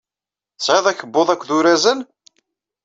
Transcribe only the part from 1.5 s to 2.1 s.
urazal?